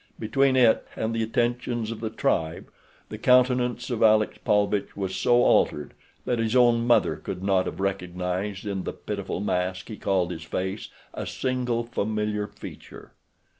[0.17, 2.71] Between it and the attentions of the tribe
[3.09, 5.93] the countenance of Alexis Paulvitch was so altered
[6.25, 10.41] that his own mother could not have recognized in the pitiful mask he called his
[10.43, 13.11] face a single familiar feature.